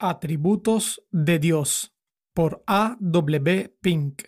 Atributos 0.00 1.06
de 1.10 1.38
Dios 1.38 1.94
por 2.32 2.64
A. 2.66 2.96
W. 3.00 3.76
Pink. 3.82 4.22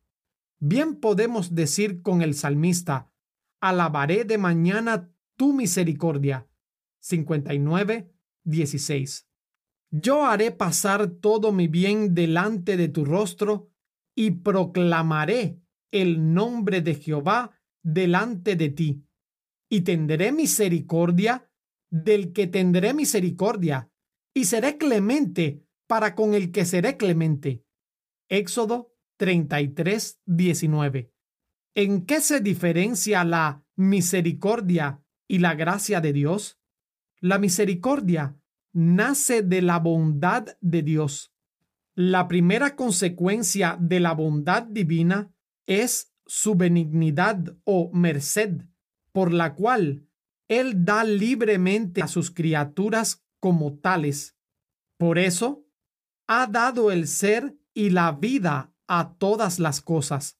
Bien 0.59 0.97
podemos 0.97 1.55
decir 1.55 2.03
con 2.03 2.23
el 2.23 2.35
salmista, 2.35 3.11
alabaré 3.61 4.25
de 4.25 4.39
mañana 4.39 5.11
tu 5.37 5.53
misericordia. 5.53 6.49
59, 7.01 8.13
16. 8.45 9.29
Yo 9.91 10.25
haré 10.25 10.53
pasar 10.53 11.09
todo 11.09 11.53
mi 11.53 11.69
bien 11.69 12.15
delante 12.15 12.77
de 12.77 12.89
tu 12.89 13.05
rostro 13.05 13.72
y 14.15 14.31
proclamaré 14.31 15.59
el 15.91 16.33
nombre 16.35 16.81
de 16.81 16.95
Jehová 16.95 17.59
delante 17.83 18.57
de 18.57 18.71
ti, 18.71 19.05
y 19.69 19.83
tendré 19.83 20.33
misericordia 20.33 21.51
del 21.91 22.33
que 22.33 22.47
tendré 22.47 22.95
misericordia, 22.95 23.91
y 24.35 24.45
seré 24.45 24.79
clemente 24.79 25.67
para 25.87 26.15
con 26.15 26.35
el 26.35 26.53
que 26.53 26.65
seré 26.65 26.97
clemente. 26.97 27.65
Éxodo 28.29 28.95
33, 29.19 30.21
19. 30.25 31.13
¿En 31.75 32.07
qué 32.07 32.21
se 32.21 32.41
diferencia 32.41 33.25
la 33.25 33.65
misericordia 33.77 35.03
y 35.29 35.39
la 35.39 35.55
gracia 35.55 36.01
de 36.01 36.13
Dios? 36.13 36.59
La 37.21 37.39
misericordia 37.39 38.39
nace 38.73 39.43
de 39.43 39.63
la 39.63 39.79
bondad 39.79 40.47
de 40.61 40.83
Dios 40.83 41.32
la 41.95 42.27
primera 42.27 42.75
consecuencia 42.75 43.77
de 43.79 44.01
la 44.01 44.13
bondad 44.13 44.63
divina 44.63 45.31
es 45.67 46.13
su 46.27 46.55
benignidad 46.55 47.57
o 47.65 47.91
merced, 47.93 48.63
por 49.13 49.33
la 49.33 49.55
cual 49.55 50.09
Él 50.49 50.85
da 50.85 51.05
libremente 51.05 52.03
a 52.03 52.09
sus 52.09 52.31
criaturas 52.31 53.23
como 53.41 53.79
tales. 53.79 54.37
Por 54.97 55.19
eso, 55.19 55.67
ha 56.27 56.47
dado 56.47 56.91
el 56.91 57.09
ser 57.09 57.57
y 57.75 57.91
la 57.91 58.13
vida 58.13 58.73
a 58.87 59.15
todas 59.15 59.59
las 59.59 59.81
cosas. 59.81 60.39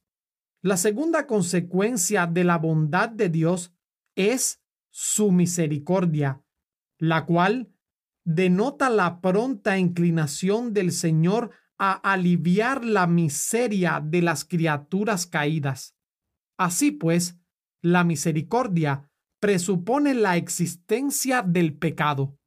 La 0.63 0.77
segunda 0.77 1.27
consecuencia 1.27 2.27
de 2.27 2.45
la 2.45 2.57
bondad 2.57 3.09
de 3.09 3.29
Dios 3.29 3.75
es 4.15 4.63
su 4.91 5.33
misericordia, 5.33 6.43
la 6.99 7.27
cual 7.27 7.72
denota 8.25 8.91
la 8.91 9.21
pronta 9.21 9.79
inclinación 9.79 10.73
del 10.73 10.93
Señor 10.93 11.51
a 11.79 11.93
aliviar 11.93 12.85
la 12.85 13.07
miseria 13.07 14.01
de 14.05 14.23
las 14.23 14.45
criaturas 14.45 15.27
caídas. 15.27 15.97
Así 16.57 16.93
pues, 16.93 17.39
la 17.83 18.05
misericordia 18.05 19.11
presupone 19.41 20.15
la 20.15 20.37
existencia 20.37 21.43
del 21.43 21.77
pecado. 21.77 22.39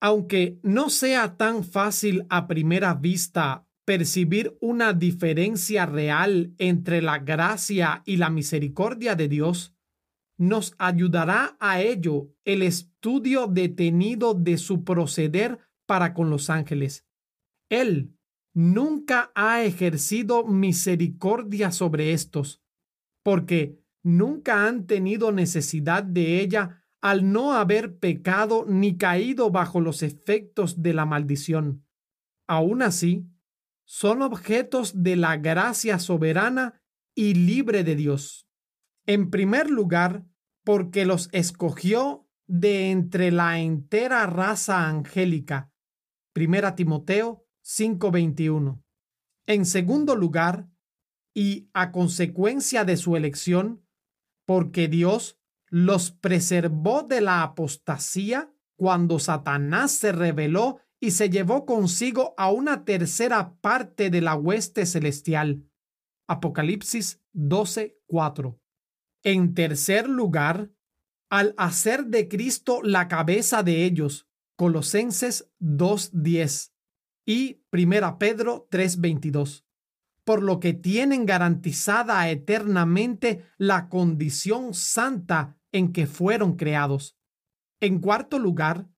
Aunque 0.00 0.58
no 0.64 0.90
sea 0.90 1.36
tan 1.36 1.62
fácil 1.62 2.26
a 2.28 2.48
primera 2.48 2.94
vista 2.94 3.68
percibir 3.84 4.56
una 4.60 4.92
diferencia 4.92 5.86
real 5.86 6.54
entre 6.58 7.02
la 7.02 7.18
gracia 7.18 8.02
y 8.04 8.16
la 8.16 8.30
misericordia 8.30 9.14
de 9.14 9.28
Dios, 9.28 9.76
nos 10.42 10.74
ayudará 10.78 11.56
a 11.60 11.82
ello 11.82 12.34
el 12.44 12.62
estudio 12.62 13.46
detenido 13.46 14.34
de 14.34 14.58
su 14.58 14.82
proceder 14.82 15.60
para 15.86 16.14
con 16.14 16.30
los 16.30 16.50
ángeles. 16.50 17.06
Él 17.68 18.16
nunca 18.52 19.30
ha 19.36 19.62
ejercido 19.62 20.44
misericordia 20.44 21.70
sobre 21.70 22.12
estos, 22.12 22.60
porque 23.22 23.78
nunca 24.02 24.66
han 24.66 24.88
tenido 24.88 25.30
necesidad 25.30 26.02
de 26.02 26.40
ella 26.40 26.82
al 27.00 27.30
no 27.30 27.52
haber 27.52 27.98
pecado 27.98 28.64
ni 28.68 28.96
caído 28.96 29.50
bajo 29.50 29.80
los 29.80 30.02
efectos 30.02 30.82
de 30.82 30.92
la 30.92 31.06
maldición. 31.06 31.86
Aún 32.48 32.82
así, 32.82 33.28
son 33.84 34.22
objetos 34.22 35.04
de 35.04 35.14
la 35.14 35.36
gracia 35.36 36.00
soberana 36.00 36.82
y 37.14 37.34
libre 37.34 37.84
de 37.84 37.94
Dios. 37.94 38.48
En 39.06 39.30
primer 39.30 39.70
lugar, 39.70 40.24
porque 40.64 41.04
los 41.04 41.28
escogió 41.32 42.28
de 42.46 42.90
entre 42.90 43.30
la 43.30 43.58
entera 43.58 44.26
raza 44.26 44.88
angélica. 44.88 45.72
Primera 46.32 46.74
Timoteo 46.74 47.46
5:21. 47.62 48.82
En 49.46 49.66
segundo 49.66 50.16
lugar, 50.16 50.68
y 51.34 51.70
a 51.72 51.92
consecuencia 51.92 52.84
de 52.84 52.96
su 52.96 53.16
elección, 53.16 53.86
porque 54.46 54.88
Dios 54.88 55.38
los 55.68 56.10
preservó 56.10 57.02
de 57.02 57.22
la 57.22 57.42
apostasía 57.42 58.52
cuando 58.76 59.18
Satanás 59.18 59.92
se 59.92 60.12
rebeló 60.12 60.80
y 61.00 61.12
se 61.12 61.30
llevó 61.30 61.64
consigo 61.64 62.34
a 62.36 62.50
una 62.50 62.84
tercera 62.84 63.56
parte 63.60 64.10
de 64.10 64.20
la 64.20 64.34
hueste 64.34 64.86
celestial. 64.86 65.66
Apocalipsis 66.28 67.20
12:4. 67.32 68.61
En 69.24 69.54
tercer 69.54 70.08
lugar, 70.08 70.72
al 71.30 71.54
hacer 71.56 72.06
de 72.06 72.28
Cristo 72.28 72.80
la 72.82 73.06
cabeza 73.06 73.62
de 73.62 73.84
ellos, 73.84 74.28
Colosenses 74.56 75.50
2.10 75.60 76.72
y 77.24 77.62
1 77.72 78.18
Pedro 78.18 78.68
3.22, 78.70 79.64
por 80.24 80.42
lo 80.42 80.58
que 80.58 80.74
tienen 80.74 81.24
garantizada 81.24 82.28
eternamente 82.30 83.46
la 83.58 83.88
condición 83.88 84.74
santa 84.74 85.56
en 85.70 85.92
que 85.92 86.06
fueron 86.06 86.56
creados. 86.56 87.16
En 87.80 88.00
cuarto 88.00 88.40
lugar, 88.40 88.88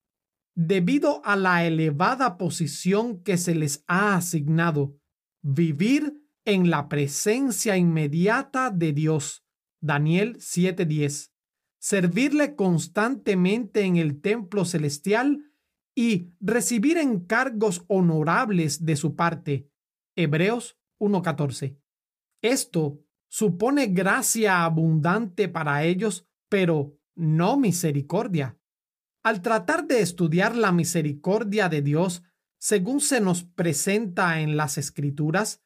debido 0.57 1.25
a 1.25 1.37
la 1.37 1.65
elevada 1.67 2.39
posición 2.39 3.23
que 3.23 3.37
se 3.37 3.55
les 3.55 3.85
ha 3.87 4.17
asignado, 4.17 4.97
vivir 5.43 6.21
en 6.47 6.71
la 6.71 6.89
presencia 6.89 7.77
inmediata 7.77 8.71
de 8.71 8.93
Dios 8.93 9.44
Daniel 9.85 10.39
7:10. 10.39 11.31
Servirle 11.79 12.57
constantemente 12.57 13.83
en 13.83 13.97
el 13.97 14.23
templo 14.23 14.65
celestial 14.65 15.53
y 15.95 16.33
recibir 16.41 16.97
encargos 16.97 17.85
honorables 17.89 18.87
de 18.87 18.97
su 18.97 19.15
parte. 19.15 19.69
Hebreos 20.17 20.79
1:14. 20.99 21.77
Esto 22.41 22.99
supone 23.29 23.89
gracia 23.89 24.65
abundante 24.65 25.51
para 25.51 25.85
ellos, 25.85 26.27
pero 26.49 26.97
no 27.15 27.59
misericordia. 27.59 28.59
Al 29.23 29.43
tratar 29.43 29.87
de 29.87 30.01
estudiar 30.01 30.57
la 30.57 30.73
misericordia 30.73 31.69
de 31.69 31.83
Dios, 31.83 32.23
según 32.59 33.03
se 33.03 33.21
nos 33.21 33.45
presenta 33.45 34.41
en 34.41 34.57
las 34.57 34.79
Escrituras, 34.79 35.63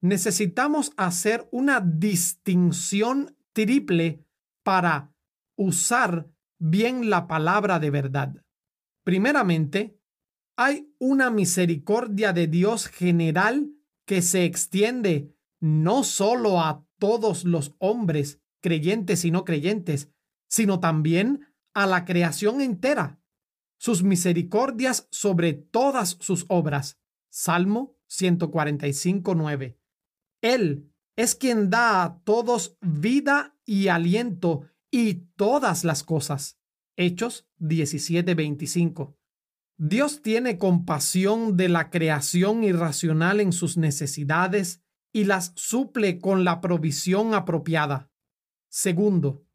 necesitamos 0.00 0.92
hacer 0.96 1.48
una 1.52 1.80
distinción 1.80 3.36
triple 3.52 4.24
para 4.62 5.14
usar 5.56 6.30
bien 6.58 7.10
la 7.10 7.26
palabra 7.26 7.78
de 7.78 7.90
verdad. 7.90 8.44
Primeramente, 9.04 9.98
hay 10.56 10.92
una 10.98 11.30
misericordia 11.30 12.32
de 12.32 12.46
Dios 12.46 12.86
general 12.86 13.72
que 14.06 14.22
se 14.22 14.44
extiende 14.44 15.34
no 15.60 16.04
solo 16.04 16.60
a 16.60 16.86
todos 16.98 17.44
los 17.44 17.74
hombres, 17.78 18.40
creyentes 18.60 19.24
y 19.24 19.30
no 19.30 19.44
creyentes, 19.44 20.10
sino 20.48 20.80
también 20.80 21.48
a 21.74 21.86
la 21.86 22.04
creación 22.04 22.60
entera. 22.60 23.20
Sus 23.78 24.02
misericordias 24.02 25.08
sobre 25.10 25.54
todas 25.54 26.16
sus 26.20 26.44
obras. 26.48 27.00
Salmo 27.30 27.96
145, 28.06 29.34
9. 29.34 29.78
Él 30.42 30.91
es 31.22 31.36
quien 31.36 31.70
da 31.70 32.02
a 32.02 32.18
todos 32.24 32.76
vida 32.80 33.56
y 33.64 33.86
aliento 33.86 34.64
y 34.90 35.14
todas 35.36 35.84
las 35.84 36.02
cosas. 36.02 36.58
Hechos 36.96 37.46
17:25. 37.60 39.16
Dios 39.78 40.20
tiene 40.22 40.58
compasión 40.58 41.56
de 41.56 41.68
la 41.68 41.90
creación 41.90 42.64
irracional 42.64 43.38
en 43.38 43.52
sus 43.52 43.76
necesidades 43.76 44.82
y 45.12 45.22
las 45.22 45.52
suple 45.54 46.18
con 46.18 46.42
la 46.42 46.60
provisión 46.60 47.34
apropiada. 47.34 48.10
Segundo, 48.68 49.46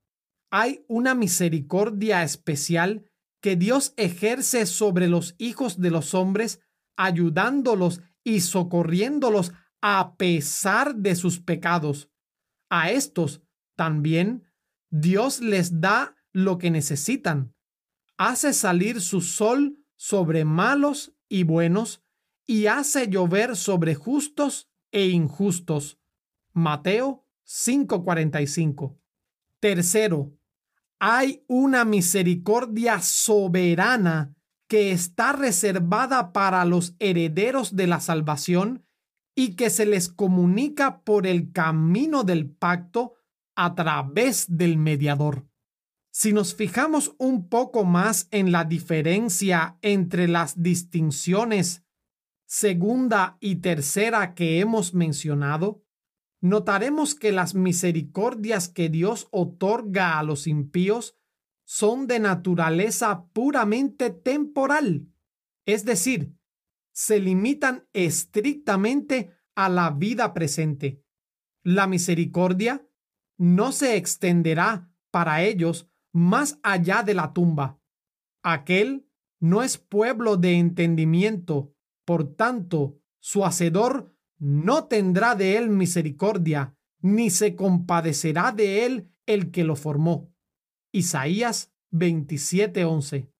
hay 0.49 0.85
una 0.87 1.15
misericordia 1.15 2.23
especial 2.23 3.11
que 3.41 3.57
Dios 3.57 3.93
ejerce 3.97 4.67
sobre 4.67 5.09
los 5.09 5.35
hijos 5.37 5.81
de 5.81 5.91
los 5.91 6.13
hombres, 6.13 6.61
ayudándolos 6.95 7.99
y 8.23 8.39
socorriéndolos 8.39 9.51
a 9.81 10.15
pesar 10.17 10.95
de 10.95 11.15
sus 11.15 11.39
pecados. 11.39 12.09
A 12.69 12.91
estos 12.91 13.41
también 13.75 14.43
Dios 14.89 15.39
les 15.41 15.81
da 15.81 16.15
lo 16.31 16.57
que 16.57 16.71
necesitan. 16.71 17.53
Hace 18.17 18.53
salir 18.53 19.01
su 19.01 19.21
sol 19.21 19.77
sobre 19.95 20.45
malos 20.45 21.13
y 21.29 21.43
buenos 21.43 22.03
y 22.45 22.67
hace 22.67 23.07
llover 23.07 23.55
sobre 23.55 23.95
justos 23.95 24.69
e 24.91 25.07
injustos. 25.07 25.99
Mateo 26.53 27.25
5:45. 27.43 28.99
Tercero, 29.59 30.37
hay 30.99 31.43
una 31.47 31.85
misericordia 31.85 33.01
soberana 33.01 34.33
que 34.67 34.91
está 34.91 35.33
reservada 35.33 36.33
para 36.33 36.65
los 36.65 36.95
herederos 36.99 37.75
de 37.75 37.87
la 37.87 37.99
salvación 37.99 38.86
y 39.39 39.55
que 39.55 39.69
se 39.69 39.85
les 39.85 40.09
comunica 40.09 41.03
por 41.03 41.27
el 41.27 41.51
camino 41.51 42.23
del 42.23 42.49
pacto 42.49 43.13
a 43.55 43.75
través 43.75 44.57
del 44.57 44.79
mediador. 44.79 45.47
Si 46.09 46.33
nos 46.33 46.55
fijamos 46.55 47.13
un 47.19 47.47
poco 47.47 47.85
más 47.85 48.27
en 48.31 48.51
la 48.51 48.63
diferencia 48.63 49.77
entre 49.83 50.27
las 50.27 50.63
distinciones 50.63 51.85
segunda 52.47 53.37
y 53.39 53.57
tercera 53.57 54.33
que 54.33 54.59
hemos 54.59 54.95
mencionado, 54.95 55.83
notaremos 56.41 57.13
que 57.13 57.31
las 57.31 57.53
misericordias 57.53 58.69
que 58.69 58.89
Dios 58.89 59.27
otorga 59.29 60.17
a 60.17 60.23
los 60.23 60.47
impíos 60.47 61.15
son 61.63 62.07
de 62.07 62.17
naturaleza 62.17 63.27
puramente 63.33 64.09
temporal, 64.09 65.09
es 65.67 65.85
decir, 65.85 66.36
se 66.97 67.19
limitan 67.19 67.87
estrictamente 67.93 69.31
a 69.53 69.69
la 69.69 69.91
vida 69.91 70.33
presente. 70.33 71.03
La 71.61 71.85
misericordia 71.85 72.89
no 73.37 73.71
se 73.71 73.97
extenderá 73.97 74.91
para 75.11 75.43
ellos 75.43 75.91
más 76.11 76.59
allá 76.63 77.03
de 77.03 77.13
la 77.13 77.33
tumba. 77.33 77.79
Aquel 78.41 79.07
no 79.39 79.61
es 79.61 79.77
pueblo 79.77 80.37
de 80.37 80.53
entendimiento, 80.53 81.71
por 82.03 82.35
tanto, 82.35 82.99
su 83.19 83.45
hacedor 83.45 84.11
no 84.39 84.85
tendrá 84.85 85.35
de 85.35 85.57
él 85.57 85.69
misericordia, 85.69 86.75
ni 87.01 87.29
se 87.29 87.55
compadecerá 87.55 88.51
de 88.51 88.87
él 88.87 89.11
el 89.27 89.51
que 89.51 89.63
lo 89.63 89.75
formó. 89.75 90.33
Isaías 90.91 91.71
27:11. 91.91 93.31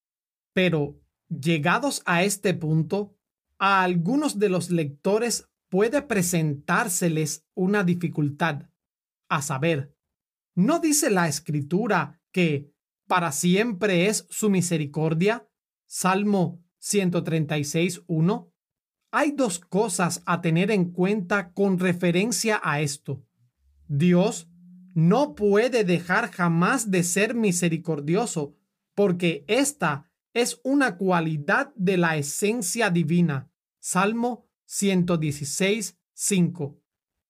Pero, 0.54 1.02
llegados 1.28 2.04
a 2.06 2.22
este 2.22 2.54
punto, 2.54 3.17
a 3.60 3.84
algunos 3.84 4.40
de 4.40 4.50
los 4.50 4.70
lectores 4.70 5.50
puede 5.70 6.02
presentárseles 6.02 7.46
una 7.54 7.84
dificultad, 7.84 8.70
a 9.30 9.42
saber, 9.42 9.96
¿no 10.56 10.80
dice 10.80 11.10
la 11.10 11.28
escritura 11.28 12.22
que 12.32 12.72
para 13.08 13.32
siempre 13.32 14.08
es 14.08 14.26
su 14.30 14.50
misericordia? 14.50 15.50
Salmo 15.86 16.64
136.1. 16.82 18.52
Hay 19.12 19.32
dos 19.32 19.60
cosas 19.60 20.22
a 20.26 20.42
tener 20.42 20.72
en 20.72 20.92
cuenta 20.92 21.52
con 21.54 21.80
referencia 21.80 22.60
a 22.64 22.82
esto. 22.82 23.26
Dios 23.88 24.50
no 24.94 25.36
puede 25.36 25.84
dejar 25.84 26.32
jamás 26.32 26.92
de 26.92 27.04
ser 27.04 27.36
misericordioso, 27.36 28.56
porque 28.96 29.46
esta 29.48 30.07
es 30.38 30.62
una 30.64 30.98
cualidad 30.98 31.74
de 31.76 31.98
la 31.98 32.16
esencia 32.16 32.92
divina. 32.92 33.50
Salmo 33.80 34.48
116, 34.66 35.98
5. 36.14 36.80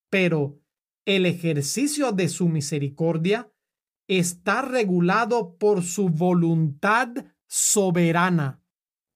Pero 0.10 0.60
el 1.06 1.26
ejercicio 1.26 2.12
de 2.12 2.28
su 2.28 2.50
misericordia 2.50 3.50
está 4.10 4.62
regulado 4.62 5.56
por 5.58 5.84
su 5.84 6.10
voluntad 6.10 7.08
soberana. 7.48 8.62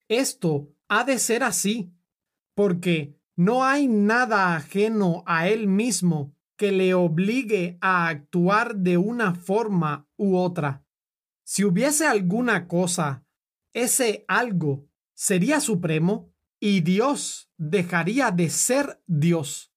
Esto 0.08 0.74
ha 0.88 1.04
de 1.04 1.20
ser 1.20 1.44
así, 1.44 1.94
porque 2.56 3.20
no 3.36 3.66
hay 3.66 3.90
nada 3.90 4.56
ajeno 4.56 5.24
a 5.26 5.50
él 5.50 5.68
mismo 5.68 6.34
que 6.56 6.72
le 6.72 6.94
obligue 6.94 7.78
a 7.82 8.08
actuar 8.08 8.78
de 8.78 8.98
una 8.98 9.36
forma 9.36 10.08
u 10.16 10.38
otra. 10.38 10.86
Si 11.44 11.66
hubiese 11.66 12.08
alguna 12.08 12.70
cosa, 12.70 13.26
ese 13.74 14.26
algo 14.28 14.88
sería 15.14 15.60
supremo 15.60 16.34
y 16.60 16.82
Dios 16.82 17.50
dejaría 17.58 18.32
de 18.32 18.50
ser 18.50 19.02
Dios. 19.08 19.74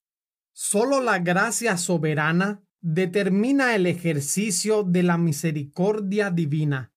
Solo 0.53 1.01
la 1.01 1.19
gracia 1.19 1.77
soberana 1.77 2.63
determina 2.81 3.75
el 3.75 3.87
ejercicio 3.87 4.83
de 4.83 5.03
la 5.03 5.17
misericordia 5.17 6.31
divina. 6.31 6.93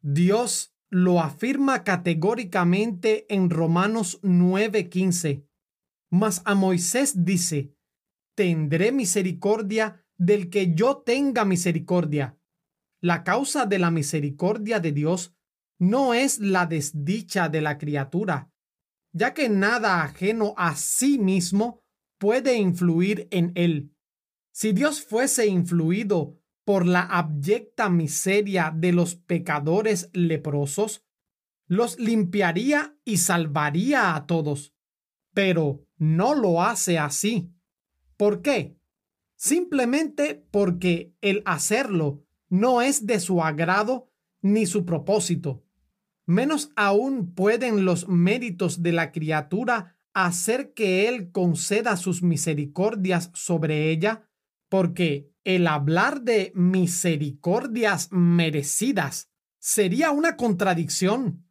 Dios 0.00 0.74
lo 0.88 1.20
afirma 1.20 1.84
categóricamente 1.84 3.32
en 3.32 3.48
Romanos 3.48 4.18
9:15. 4.22 5.46
Mas 6.10 6.42
a 6.44 6.56
Moisés 6.56 7.24
dice, 7.24 7.76
tendré 8.34 8.90
misericordia 8.90 10.04
del 10.16 10.50
que 10.50 10.74
yo 10.74 10.98
tenga 10.98 11.44
misericordia. 11.44 12.36
La 13.00 13.22
causa 13.22 13.66
de 13.66 13.78
la 13.78 13.92
misericordia 13.92 14.80
de 14.80 14.92
Dios 14.92 15.36
no 15.80 16.12
es 16.12 16.38
la 16.38 16.66
desdicha 16.66 17.48
de 17.48 17.62
la 17.62 17.78
criatura, 17.78 18.52
ya 19.12 19.32
que 19.32 19.48
nada 19.48 20.02
ajeno 20.02 20.52
a 20.58 20.76
sí 20.76 21.18
mismo 21.18 21.82
puede 22.18 22.56
influir 22.56 23.26
en 23.30 23.50
él. 23.54 23.94
Si 24.52 24.72
Dios 24.72 25.02
fuese 25.02 25.46
influido 25.46 26.38
por 26.66 26.86
la 26.86 27.00
abyecta 27.00 27.88
miseria 27.88 28.72
de 28.76 28.92
los 28.92 29.16
pecadores 29.16 30.10
leprosos, 30.12 31.02
los 31.66 31.98
limpiaría 31.98 32.94
y 33.06 33.16
salvaría 33.16 34.14
a 34.14 34.26
todos. 34.26 34.74
Pero 35.32 35.86
no 35.96 36.34
lo 36.34 36.62
hace 36.62 36.98
así. 36.98 37.54
¿Por 38.18 38.42
qué? 38.42 38.76
Simplemente 39.34 40.46
porque 40.50 41.14
el 41.22 41.42
hacerlo 41.46 42.22
no 42.50 42.82
es 42.82 43.06
de 43.06 43.18
su 43.18 43.42
agrado 43.42 44.10
ni 44.42 44.66
su 44.66 44.84
propósito. 44.84 45.64
Menos 46.30 46.70
aún 46.76 47.34
pueden 47.34 47.84
los 47.84 48.06
méritos 48.06 48.84
de 48.84 48.92
la 48.92 49.10
criatura 49.10 49.96
hacer 50.12 50.74
que 50.74 51.08
Él 51.08 51.32
conceda 51.32 51.96
sus 51.96 52.22
misericordias 52.22 53.32
sobre 53.34 53.90
ella, 53.90 54.30
porque 54.68 55.32
el 55.42 55.66
hablar 55.66 56.22
de 56.22 56.52
misericordias 56.54 58.12
merecidas 58.12 59.28
sería 59.58 60.12
una 60.12 60.36
contradicción. 60.36 61.48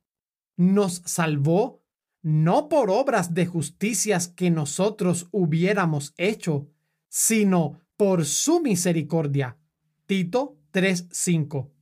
Nos 0.56 1.02
salvó 1.04 1.84
no 2.22 2.70
por 2.70 2.90
obras 2.90 3.34
de 3.34 3.48
justicias 3.48 4.30
que 4.30 4.50
nosotros 4.50 5.28
hubiéramos 5.32 6.14
hecho, 6.16 6.70
sino 7.10 7.82
por 7.98 8.24
su 8.24 8.62
misericordia. 8.62 9.58
Tito 10.06 10.58
3:5. 10.72 11.79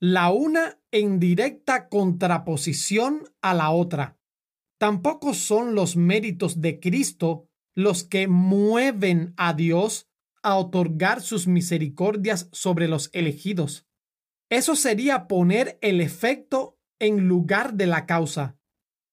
La 0.00 0.30
una 0.30 0.80
en 0.90 1.18
directa 1.20 1.88
contraposición 1.88 3.24
a 3.40 3.54
la 3.54 3.70
otra. 3.70 4.18
Tampoco 4.78 5.34
son 5.34 5.74
los 5.74 5.96
méritos 5.96 6.60
de 6.60 6.80
Cristo 6.80 7.48
los 7.74 8.04
que 8.04 8.28
mueven 8.28 9.34
a 9.36 9.52
Dios 9.54 10.08
a 10.42 10.56
otorgar 10.56 11.22
sus 11.22 11.46
misericordias 11.46 12.48
sobre 12.52 12.86
los 12.86 13.10
elegidos. 13.12 13.86
Eso 14.50 14.76
sería 14.76 15.26
poner 15.26 15.78
el 15.80 16.00
efecto 16.00 16.78
en 16.98 17.26
lugar 17.26 17.74
de 17.74 17.86
la 17.86 18.06
causa. 18.06 18.58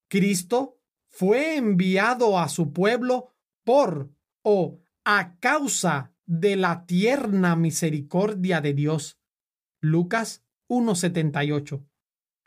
Cristo 0.10 0.80
fue 1.08 1.56
enviado 1.56 2.38
a 2.38 2.50
su 2.50 2.74
pueblo 2.74 3.34
por 3.64 4.12
o 4.44 4.82
a 5.06 5.40
causa 5.40 6.14
de 6.26 6.56
la 6.56 6.86
tierna 6.86 7.56
misericordia 7.56 8.62
de 8.62 8.74
Dios. 8.74 9.20
Lucas 9.80 10.44
1.78. 10.72 11.86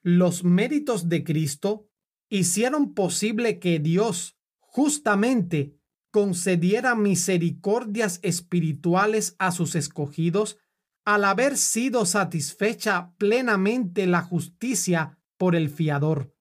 Los 0.02 0.44
méritos 0.44 1.10
de 1.10 1.24
Cristo 1.24 1.90
hicieron 2.30 2.94
posible 2.94 3.58
que 3.58 3.78
Dios 3.78 4.38
justamente 4.60 5.78
concediera 6.10 6.94
misericordias 6.94 8.20
espirituales 8.22 9.36
a 9.38 9.52
sus 9.52 9.74
escogidos 9.74 10.58
al 11.04 11.24
haber 11.24 11.58
sido 11.58 12.06
satisfecha 12.06 13.12
plenamente 13.18 14.06
la 14.06 14.22
justicia 14.22 15.18
por 15.36 15.54
el 15.54 15.68
fiador. 15.68 16.34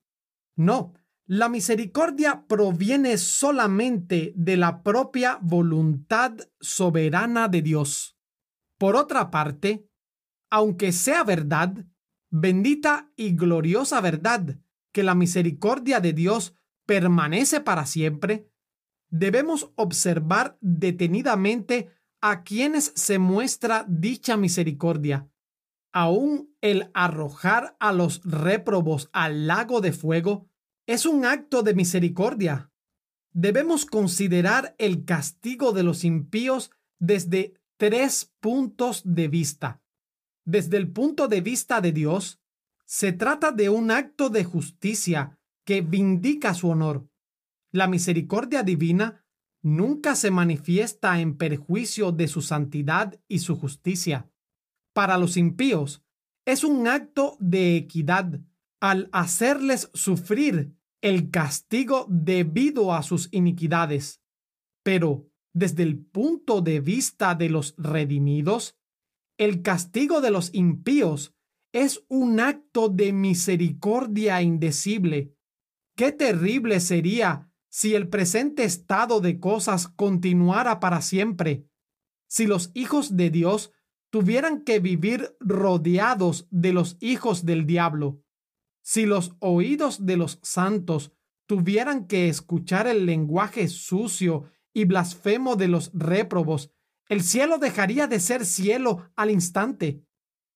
No, 0.55 0.93
la 1.25 1.49
misericordia 1.49 2.45
proviene 2.47 3.17
solamente 3.17 4.31
de 4.37 4.55
la 4.55 4.83
propia 4.83 5.37
voluntad 5.41 6.37
soberana 6.61 7.49
de 7.49 7.61
Dios. 7.61 8.17
Por 8.77 8.95
otra 8.95 9.31
parte, 9.31 9.89
aunque 10.53 10.91
sea 10.91 11.23
verdad, 11.23 11.83
bendita 12.29 13.11
y 13.15 13.35
gloriosa 13.35 13.99
verdad, 14.01 14.59
que 14.91 15.01
la 15.01 15.15
misericordia 15.15 15.99
de 15.99 16.13
Dios 16.13 16.53
permanece 16.85 17.59
para 17.59 17.87
siempre, 17.87 18.51
debemos 19.09 19.71
observar 19.73 20.59
detenidamente 20.61 21.89
a 22.21 22.43
quienes 22.43 22.93
se 22.95 23.17
muestra 23.17 23.83
dicha 23.89 24.37
misericordia. 24.37 25.27
Aún 25.91 26.55
el 26.61 26.91
arrojar 26.93 27.75
a 27.79 27.91
los 27.91 28.21
réprobos 28.23 29.09
al 29.11 29.47
lago 29.47 29.81
de 29.81 29.91
fuego 29.91 30.45
es 30.85 31.07
un 31.07 31.25
acto 31.25 31.63
de 31.63 31.73
misericordia. 31.73 32.71
Debemos 33.31 33.87
considerar 33.87 34.75
el 34.77 35.03
castigo 35.03 35.71
de 35.71 35.81
los 35.81 36.03
impíos 36.03 36.69
desde 36.99 37.55
tres 37.77 38.31
puntos 38.39 39.01
de 39.03 39.27
vista. 39.29 39.82
Desde 40.45 40.77
el 40.77 40.91
punto 40.91 41.27
de 41.27 41.41
vista 41.41 41.79
de 41.81 41.91
Dios, 41.91 42.41
se 42.85 43.13
trata 43.13 43.51
de 43.51 43.69
un 43.69 43.91
acto 43.91 44.29
de 44.29 44.43
justicia 44.43 45.39
que 45.65 45.81
vindica 45.81 46.53
su 46.53 46.69
honor. 46.69 47.07
La 47.71 47.87
misericordia 47.87 48.61
divina 48.61 49.25
nunca 49.61 50.15
se 50.15 50.29
manifiesta 50.29 51.19
en 51.19 51.37
perjuicio 51.37 52.11
de 52.11 52.27
su 52.27 52.41
santidad 52.41 53.19
y 53.27 53.39
su 53.39 53.55
justicia. 53.55 54.29
Para 54.93 55.17
los 55.17 55.37
impíos, 55.37 56.03
es 56.45 56.63
un 56.63 56.87
acto 56.87 57.37
de 57.39 57.77
equidad 57.77 58.39
al 58.81 59.09
hacerles 59.13 59.89
sufrir 59.93 60.75
el 61.01 61.31
castigo 61.31 62.05
debido 62.09 62.93
a 62.93 63.01
sus 63.01 63.29
iniquidades. 63.31 64.21
Pero 64.83 65.29
desde 65.53 65.83
el 65.83 65.97
punto 65.97 66.61
de 66.61 66.81
vista 66.81 67.33
de 67.33 67.49
los 67.49 67.75
redimidos, 67.77 68.77
el 69.43 69.61
castigo 69.61 70.21
de 70.21 70.31
los 70.31 70.53
impíos 70.53 71.33
es 71.71 72.03
un 72.07 72.39
acto 72.39 72.89
de 72.89 73.13
misericordia 73.13 74.41
indecible. 74.41 75.35
Qué 75.95 76.11
terrible 76.11 76.79
sería 76.79 77.51
si 77.69 77.95
el 77.95 78.07
presente 78.07 78.63
estado 78.63 79.19
de 79.19 79.39
cosas 79.39 79.87
continuara 79.87 80.79
para 80.79 81.01
siempre, 81.01 81.67
si 82.27 82.45
los 82.45 82.71
hijos 82.75 83.17
de 83.17 83.31
Dios 83.31 83.71
tuvieran 84.11 84.61
que 84.61 84.79
vivir 84.79 85.35
rodeados 85.39 86.47
de 86.51 86.71
los 86.71 86.97
hijos 86.99 87.45
del 87.45 87.65
diablo, 87.65 88.21
si 88.83 89.07
los 89.07 89.35
oídos 89.39 90.05
de 90.05 90.17
los 90.17 90.39
santos 90.43 91.13
tuvieran 91.47 92.05
que 92.05 92.29
escuchar 92.29 92.85
el 92.85 93.07
lenguaje 93.07 93.67
sucio 93.67 94.45
y 94.71 94.85
blasfemo 94.85 95.55
de 95.55 95.67
los 95.67 95.91
réprobos, 95.93 96.71
el 97.09 97.21
cielo 97.21 97.57
dejaría 97.57 98.07
de 98.07 98.19
ser 98.19 98.45
cielo 98.45 99.09
al 99.15 99.31
instante. 99.31 100.03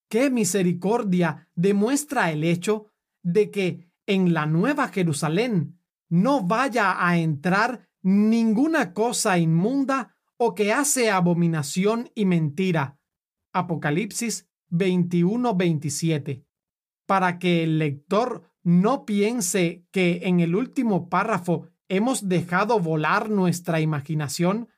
Qué 0.09 0.29
misericordia 0.29 1.49
demuestra 1.55 2.31
el 2.31 2.43
hecho 2.43 2.87
de 3.21 3.51
que 3.51 3.91
en 4.05 4.33
la 4.33 4.45
nueva 4.45 4.87
Jerusalén 4.87 5.79
no 6.09 6.43
vaya 6.43 7.05
a 7.05 7.17
entrar 7.17 7.89
ninguna 8.01 8.93
cosa 8.93 9.37
inmunda 9.37 10.15
o 10.37 10.55
que 10.55 10.71
hace 10.71 11.11
abominación 11.11 12.09
y 12.15 12.25
mentira. 12.25 12.99
Apocalipsis 13.51 14.47
21-27. 14.71 16.45
Para 17.05 17.39
que 17.39 17.63
el 17.63 17.79
lector 17.79 18.43
no 18.63 19.05
piense 19.05 19.85
que 19.91 20.21
en 20.23 20.39
el 20.39 20.55
último 20.55 21.09
párrafo 21.09 21.69
hemos 21.89 22.27
dejado 22.27 22.79
volar 22.79 23.29
nuestra 23.29 23.79
imaginación, 23.79 24.69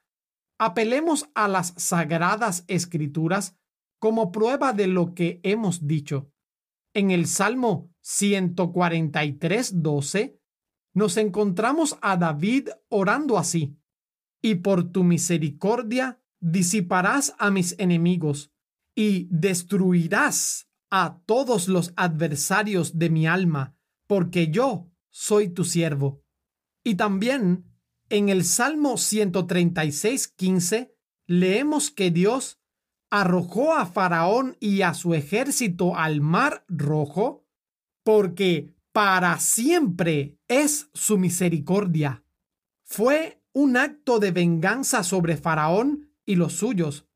apelemos 0.59 1.27
a 1.33 1.47
las 1.47 1.73
sagradas 1.77 2.65
escrituras 2.67 3.57
como 3.97 4.31
prueba 4.31 4.73
de 4.73 4.85
lo 4.87 5.15
que 5.15 5.39
hemos 5.43 5.87
dicho. 5.87 6.31
En 6.93 7.11
el 7.11 7.27
Salmo 7.27 7.93
143.12 8.03 10.39
nos 10.93 11.15
encontramos 11.17 11.97
a 12.01 12.17
David 12.17 12.69
orando 12.89 13.37
así, 13.37 13.77
y 14.41 14.55
por 14.55 14.91
tu 14.91 15.03
misericordia 15.03 16.21
disiparás 16.39 17.35
a 17.37 17.51
mis 17.51 17.75
enemigos 17.77 18.51
y 18.95 19.27
destruirás 19.29 20.69
a 20.89 21.21
todos 21.25 21.67
los 21.67 21.93
adversarios 21.95 22.97
de 22.97 23.09
mi 23.09 23.27
alma, 23.27 23.75
porque 24.07 24.49
yo 24.49 24.89
soy 25.09 25.49
tu 25.49 25.63
siervo. 25.63 26.23
Y 26.83 26.95
también 26.95 27.68
en 28.09 28.29
el 28.29 28.43
Salmo 28.43 28.97
136, 28.97 30.27
15, 30.29 30.95
leemos 31.27 31.91
que 31.91 32.11
Dios 32.11 32.59
arrojó 33.09 33.75
a 33.75 33.85
Faraón 33.85 34.57
y 34.59 34.81
a 34.81 34.93
su 34.93 35.13
ejército 35.13 35.95
al 35.95 36.21
mar 36.21 36.65
rojo, 36.67 37.45
porque 38.03 38.73
para 38.91 39.37
siempre 39.39 40.37
es 40.47 40.89
su 40.93 41.17
misericordia. 41.17 42.23
Fue 42.83 43.41
un 43.53 43.77
acto 43.77 44.19
de 44.19 44.31
venganza 44.31 45.03
sobre 45.03 45.37
Faraón 45.37 46.11
y 46.25 46.35
los 46.35 46.53
suyos, 46.53 47.07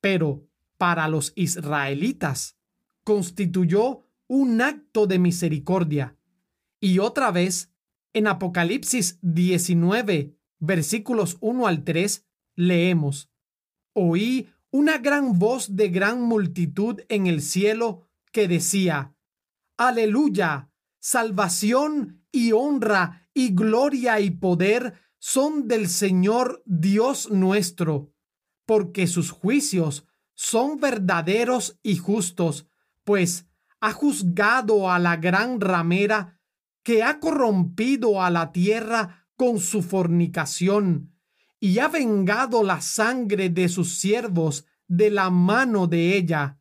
pero 0.00 0.46
para 0.78 1.08
los 1.08 1.32
israelitas 1.36 2.56
constituyó 3.04 4.06
un 4.26 4.60
acto 4.60 5.06
de 5.06 5.18
misericordia. 5.18 6.16
Y 6.80 6.98
otra 6.98 7.30
vez, 7.30 7.69
en 8.12 8.26
Apocalipsis 8.26 9.18
19, 9.22 10.36
versículos 10.58 11.36
1 11.40 11.66
al 11.66 11.84
3, 11.84 12.26
leemos, 12.56 13.30
Oí 13.92 14.48
una 14.70 14.98
gran 14.98 15.38
voz 15.38 15.74
de 15.74 15.88
gran 15.88 16.22
multitud 16.22 17.00
en 17.08 17.26
el 17.26 17.42
cielo 17.42 18.08
que 18.32 18.46
decía, 18.46 19.14
Aleluya, 19.76 20.70
salvación 21.00 22.24
y 22.30 22.52
honra 22.52 23.28
y 23.34 23.54
gloria 23.54 24.20
y 24.20 24.30
poder 24.30 24.94
son 25.18 25.68
del 25.68 25.88
Señor 25.88 26.62
Dios 26.66 27.30
nuestro, 27.30 28.12
porque 28.66 29.06
sus 29.06 29.30
juicios 29.30 30.06
son 30.34 30.78
verdaderos 30.80 31.78
y 31.82 31.96
justos, 31.96 32.66
pues 33.04 33.46
ha 33.80 33.92
juzgado 33.92 34.90
a 34.90 34.98
la 34.98 35.16
gran 35.16 35.60
ramera 35.60 36.39
que 36.82 37.02
ha 37.02 37.20
corrompido 37.20 38.22
a 38.22 38.30
la 38.30 38.52
tierra 38.52 39.26
con 39.36 39.58
su 39.58 39.82
fornicación, 39.82 41.14
y 41.58 41.78
ha 41.78 41.88
vengado 41.88 42.62
la 42.62 42.80
sangre 42.80 43.50
de 43.50 43.68
sus 43.68 43.98
siervos 43.98 44.66
de 44.88 45.10
la 45.10 45.30
mano 45.30 45.86
de 45.86 46.16
ella. 46.16 46.58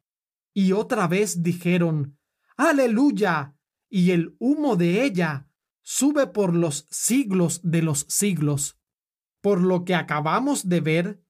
Y 0.53 0.73
otra 0.73 1.07
vez 1.07 1.41
dijeron, 1.41 2.17
Aleluya, 2.57 3.55
y 3.89 4.11
el 4.11 4.35
humo 4.39 4.75
de 4.75 5.03
ella 5.03 5.49
sube 5.81 6.27
por 6.27 6.53
los 6.53 6.87
siglos 6.91 7.61
de 7.63 7.81
los 7.81 8.05
siglos. 8.09 8.77
Por 9.41 9.61
lo 9.61 9.85
que 9.85 9.95
acabamos 9.95 10.67
de 10.67 10.81
ver, 10.81 11.23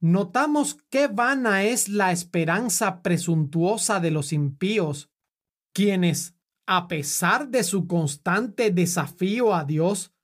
notamos 0.00 0.78
qué 0.90 1.06
vana 1.06 1.62
es 1.62 1.88
la 1.88 2.12
esperanza 2.12 3.02
presuntuosa 3.02 4.00
de 4.00 4.10
los 4.10 4.32
impíos, 4.32 5.10
quienes, 5.72 6.33
a 6.66 6.88
pesar 6.88 7.48
de 7.48 7.62
su 7.62 7.86
constante 7.86 8.70
desafío 8.70 9.54
a 9.54 9.64
Dios, 9.64 10.14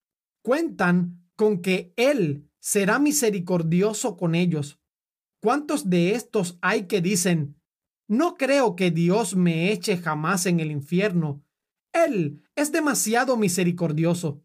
cuentan 0.42 1.28
con 1.36 1.60
que 1.60 1.92
Él 1.96 2.50
será 2.58 2.98
misericordioso 2.98 4.16
con 4.16 4.34
ellos. 4.34 4.78
¿Cuántos 5.42 5.88
de 5.88 6.14
estos 6.14 6.58
hay 6.60 6.86
que 6.86 7.00
dicen, 7.00 7.56
no 8.08 8.34
creo 8.34 8.76
que 8.76 8.90
Dios 8.90 9.36
me 9.36 9.72
eche 9.72 9.96
jamás 9.96 10.46
en 10.46 10.60
el 10.60 10.70
infierno? 10.70 11.42
Él 11.92 12.42
es 12.54 12.72
demasiado 12.72 13.36
misericordioso. 13.36 14.42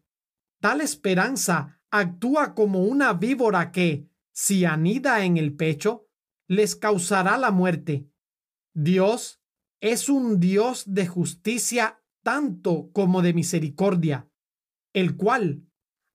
Tal 0.60 0.80
esperanza 0.80 1.80
actúa 1.90 2.54
como 2.54 2.84
una 2.84 3.12
víbora 3.12 3.72
que, 3.72 4.08
si 4.32 4.64
anida 4.64 5.24
en 5.24 5.36
el 5.36 5.54
pecho, 5.54 6.08
les 6.48 6.76
causará 6.76 7.36
la 7.38 7.50
muerte. 7.50 8.08
Dios 8.74 9.40
es 9.80 10.08
un 10.08 10.40
Dios 10.40 10.84
de 10.86 11.06
justicia 11.06 12.02
tanto 12.22 12.90
como 12.92 13.22
de 13.22 13.34
misericordia, 13.34 14.28
el 14.92 15.16
cual 15.16 15.62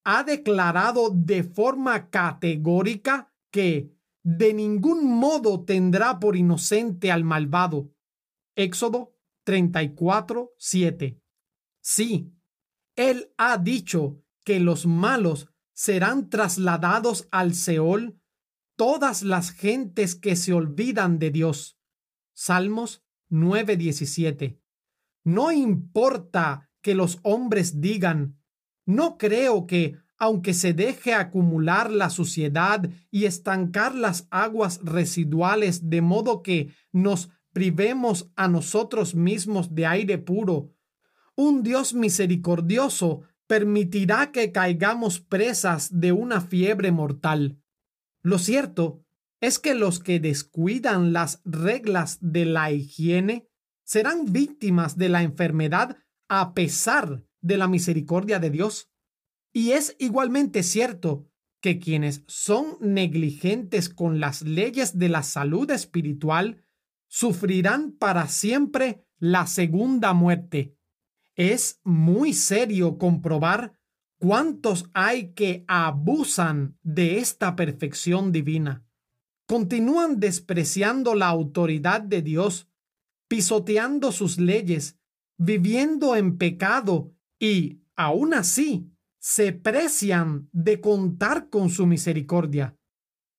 ha 0.04 0.24
declarado 0.24 1.10
de 1.10 1.44
forma 1.44 2.10
categórica 2.10 3.34
que 3.52 3.96
de 4.24 4.54
ningún 4.54 5.06
modo 5.06 5.64
tendrá 5.64 6.20
por 6.20 6.36
inocente 6.36 7.12
al 7.12 7.24
malvado. 7.24 7.92
Éxodo 8.56 9.16
34, 9.46 10.54
7. 10.58 11.22
Sí, 11.82 12.34
él 12.96 13.34
ha 13.38 13.58
dicho 13.58 14.22
que 14.44 14.60
los 14.60 14.86
malos 14.86 15.50
serán 15.74 16.30
trasladados 16.30 17.28
al 17.32 17.56
Seol 17.56 18.20
todas 18.76 19.24
las 19.24 19.52
gentes 19.52 20.16
que 20.16 20.36
se 20.36 20.54
olvidan 20.54 21.20
de 21.20 21.32
Dios. 21.32 21.80
Salmos 22.34 23.04
9:17. 23.32 24.60
No 25.24 25.52
importa 25.52 26.70
que 26.82 26.94
los 26.94 27.20
hombres 27.24 27.82
digan, 27.82 28.38
no 28.86 29.18
creo 29.18 29.66
que 29.66 29.98
aunque 30.18 30.54
se 30.54 30.74
deje 30.74 31.16
acumular 31.16 31.90
la 31.90 32.12
suciedad 32.12 32.88
y 33.10 33.26
estancar 33.26 33.96
las 33.96 34.28
aguas 34.30 34.80
residuales 34.84 35.90
de 35.90 36.02
modo 36.02 36.44
que 36.44 36.76
nos 36.92 37.30
privemos 37.54 38.30
a 38.36 38.48
nosotros 38.48 39.16
mismos 39.16 39.74
de 39.74 39.88
aire 39.88 40.20
puro, 40.20 40.76
un 41.36 41.64
Dios 41.64 41.96
misericordioso 41.96 43.22
permitirá 43.48 44.32
que 44.32 44.52
caigamos 44.52 45.20
presas 45.20 46.00
de 46.00 46.12
una 46.12 46.40
fiebre 46.40 46.92
mortal. 46.92 47.58
Lo 48.22 48.38
cierto 48.38 49.04
es 49.42 49.58
que 49.58 49.74
los 49.74 50.00
que 50.00 50.20
descuidan 50.20 51.14
las 51.14 51.42
reglas 51.44 52.20
de 52.22 52.46
la 52.46 52.72
higiene 52.72 53.50
serán 53.84 54.32
víctimas 54.32 54.98
de 54.98 55.10
la 55.10 55.24
enfermedad 55.24 55.98
a 56.30 56.54
pesar 56.54 57.26
de 57.42 57.58
la 57.58 57.68
misericordia 57.68 58.40
de 58.40 58.52
Dios. 58.52 58.90
Y 59.52 59.72
es 59.72 59.96
igualmente 60.00 60.64
cierto 60.64 61.28
que 61.60 61.80
quienes 61.80 62.24
son 62.28 62.78
negligentes 62.80 63.90
con 63.90 64.20
las 64.20 64.44
leyes 64.44 64.98
de 64.98 65.10
la 65.10 65.24
salud 65.24 65.70
espiritual 65.72 66.64
sufrirán 67.08 67.92
para 67.92 68.28
siempre 68.28 69.06
la 69.20 69.48
segunda 69.48 70.14
muerte. 70.14 70.78
Es 71.36 71.82
muy 71.84 72.34
serio 72.34 72.98
comprobar 72.98 73.78
cuántos 74.20 74.90
hay 74.94 75.34
que 75.34 75.66
abusan 75.68 76.78
de 76.84 77.18
esta 77.18 77.56
perfección 77.56 78.32
divina. 78.32 78.86
Continúan 79.52 80.22
despreciando 80.22 81.14
la 81.14 81.28
autoridad 81.28 82.00
de 82.00 82.22
Dios, 82.22 82.70
pisoteando 83.28 84.14
sus 84.14 84.40
leyes, 84.40 84.98
viviendo 85.38 86.16
en 86.16 86.38
pecado 86.38 87.14
y, 87.38 87.82
aún 87.98 88.34
así, 88.34 88.90
se 89.20 89.52
precian 89.52 90.48
de 90.54 90.80
contar 90.80 91.50
con 91.50 91.70
su 91.70 91.86
misericordia. 91.86 92.78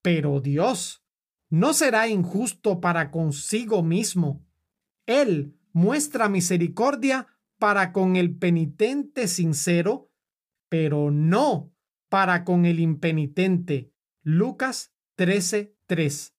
Pero 0.02 0.42
Dios 0.42 1.02
no 1.48 1.72
será 1.72 2.08
injusto 2.08 2.78
para 2.78 3.10
consigo 3.10 3.82
mismo. 3.82 4.44
Él 5.06 5.58
muestra 5.72 6.28
misericordia 6.28 7.26
para 7.58 7.90
con 7.90 8.16
el 8.16 8.36
penitente 8.36 9.28
sincero, 9.28 10.10
pero 10.68 11.10
no 11.10 11.72
para 12.10 12.44
con 12.44 12.66
el 12.66 12.80
impenitente. 12.80 13.94
Lucas 14.22 14.92
13:3. 15.86 16.34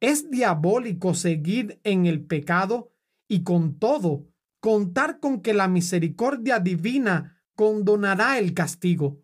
Es 0.00 0.30
diabólico 0.30 1.14
seguir 1.14 1.80
en 1.84 2.06
el 2.06 2.24
pecado 2.24 2.92
y 3.28 3.42
con 3.42 3.78
todo 3.78 4.28
contar 4.60 5.20
con 5.20 5.40
que 5.40 5.54
la 5.54 5.68
misericordia 5.68 6.58
divina 6.58 7.42
condonará 7.54 8.38
el 8.38 8.54
castigo. 8.54 9.22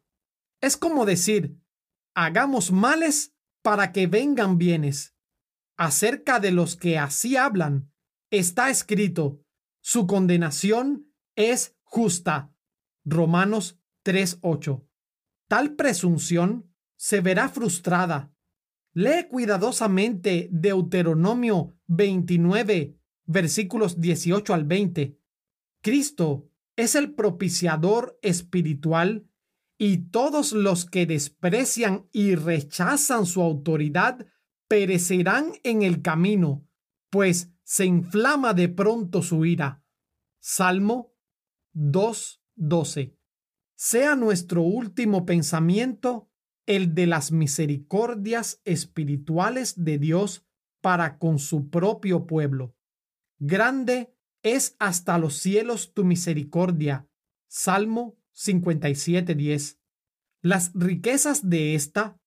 Es 0.61 0.77
como 0.77 1.07
decir, 1.07 1.59
hagamos 2.14 2.73
males 2.73 3.35
para 3.62 3.92
que 3.92 4.07
vengan 4.07 4.59
bienes. 4.59 5.14
Acerca 5.77 6.40
de 6.40 6.51
los 6.51 6.77
que 6.77 6.99
así 6.99 7.37
hablan, 7.37 7.90
está 8.31 8.68
escrito, 8.68 9.42
su 9.81 10.07
condenación 10.07 11.11
es 11.37 11.77
justa. 11.83 12.55
Romanos 13.05 13.81
3:8. 14.05 14.87
Tal 15.49 15.75
presunción 15.75 16.70
se 16.96 17.20
verá 17.20 17.49
frustrada. 17.49 18.30
Lee 18.92 19.29
cuidadosamente 19.29 20.48
Deuteronomio 20.50 21.76
29, 21.87 22.98
versículos 23.24 24.00
18 24.00 24.53
al 24.53 24.64
20. 24.64 25.16
Cristo 25.81 26.50
es 26.76 26.94
el 26.94 27.14
propiciador 27.14 28.18
espiritual 28.22 29.29
y 29.79 30.09
todos 30.11 30.53
los 30.53 30.85
que 30.87 31.07
desprecian 31.07 32.09
y 32.12 32.35
rechazan 32.35 33.26
su 33.26 33.42
autoridad 33.42 34.26
perecerán 34.68 35.53
en 35.62 35.83
el 35.83 36.03
camino, 36.03 36.66
pues 37.11 37.50
se 37.62 37.87
inflama 37.87 38.55
de 38.55 38.68
pronto 38.68 39.22
su 39.22 39.44
ira. 39.44 39.85
Salmo 40.40 41.14
2.12. 41.74 43.16
Sea 43.76 44.16
nuestro 44.16 44.62
último 44.62 45.24
pensamiento 45.24 46.30
el 46.71 46.95
de 46.95 47.09
las 47.09 47.33
misericordias 47.33 48.61
espirituales 48.65 49.83
de 49.83 49.99
Dios 49.99 50.47
para 50.81 51.19
con 51.19 51.41
su 51.41 51.69
propio 51.69 52.29
pueblo. 52.29 52.77
Grande 53.41 54.15
es 54.45 54.77
hasta 54.79 55.19
los 55.19 55.35
cielos 55.35 55.93
tu 55.95 56.05
misericordia. 56.05 57.09
Salmo 57.49 58.17
57.10. 58.37 59.81
Las 60.43 60.71
riquezas 60.75 61.51
de 61.51 61.75
esta 61.75 62.21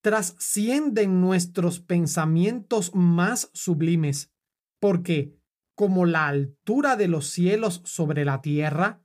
trascienden 0.00 1.20
nuestros 1.20 1.80
pensamientos 1.80 2.94
más 2.94 3.50
sublimes, 3.52 4.32
porque, 4.80 5.36
como 5.74 6.06
la 6.06 6.26
altura 6.26 6.96
de 6.96 7.06
los 7.06 7.26
cielos 7.26 7.82
sobre 7.84 8.24
la 8.24 8.40
tierra, 8.40 9.04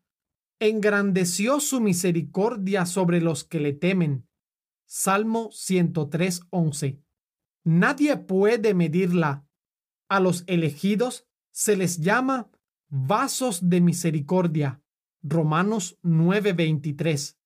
engrandeció 0.62 1.60
su 1.60 1.82
misericordia 1.82 2.86
sobre 2.86 3.20
los 3.20 3.44
que 3.44 3.60
le 3.60 3.74
temen. 3.74 4.26
Salmo 4.98 5.50
103.11. 5.50 7.04
Nadie 7.66 8.16
puede 8.16 8.74
medirla. 8.74 9.46
A 10.08 10.22
los 10.22 10.46
elegidos 10.48 11.28
se 11.52 11.76
les 11.76 12.00
llama 12.00 12.50
vasos 12.88 13.68
de 13.68 13.82
misericordia. 13.82 14.82
Romanos 15.22 16.00
9:23. 16.02 17.38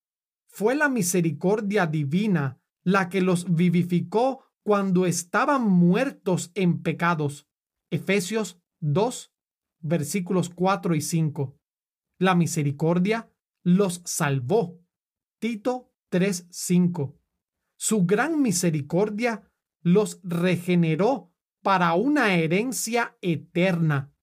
Fue 0.48 0.76
la 0.76 0.90
misericordia 0.90 1.88
divina 1.88 2.62
la 2.84 3.10
que 3.10 3.20
los 3.20 3.52
vivificó 3.52 4.46
cuando 4.62 5.08
estaban 5.08 5.68
muertos 5.68 6.52
en 6.54 6.84
pecados. 6.84 7.48
Efesios 7.90 8.62
2, 8.80 9.34
versículos 9.80 10.52
4 10.52 10.94
y 10.94 11.02
5. 11.02 11.58
La 12.20 12.36
misericordia 12.36 13.34
los 13.64 14.04
salvó. 14.06 14.80
Tito 15.40 15.92
3:5. 16.12 17.19
Su 17.82 18.06
gran 18.06 18.42
misericordia 18.42 19.50
los 19.82 20.20
regeneró 20.22 21.32
para 21.64 21.94
una 21.94 22.36
herencia 22.36 23.18
eterna. 23.22 24.14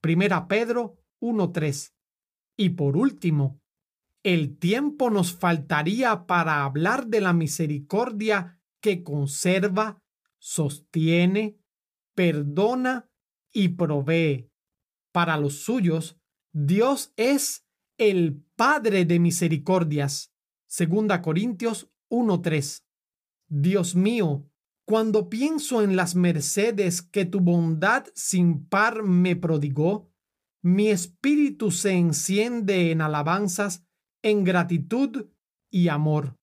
Primera 0.00 0.48
Pedro 0.48 0.98
1.3. 1.20 1.94
Y 2.56 2.70
por 2.70 2.96
último, 2.96 3.60
el 4.24 4.58
tiempo 4.58 5.10
nos 5.10 5.32
faltaría 5.32 6.26
para 6.26 6.64
hablar 6.64 7.06
de 7.06 7.20
la 7.20 7.32
misericordia 7.32 8.60
que 8.80 9.04
conserva, 9.04 10.02
sostiene, 10.40 11.60
perdona 12.16 13.08
y 13.52 13.68
provee. 13.68 14.50
Para 15.12 15.36
los 15.36 15.62
suyos, 15.62 16.18
Dios 16.52 17.12
es 17.16 17.64
el 17.96 18.44
Padre 18.56 19.04
de 19.04 19.20
misericordias. 19.20 20.32
Segunda 20.66 21.22
Corintios 21.22 21.92
1.3. 22.10 22.83
Dios 23.56 23.94
mío, 23.94 24.50
cuando 24.84 25.28
pienso 25.28 25.82
en 25.82 25.94
las 25.94 26.16
mercedes 26.16 27.02
que 27.02 27.24
tu 27.24 27.38
bondad 27.38 28.06
sin 28.16 28.66
par 28.66 29.04
me 29.04 29.36
prodigó, 29.36 30.10
mi 30.60 30.88
espíritu 30.88 31.70
se 31.70 31.92
enciende 31.92 32.90
en 32.90 33.00
alabanzas, 33.00 33.86
en 34.24 34.42
gratitud 34.42 35.28
y 35.70 35.86
amor. 35.86 36.36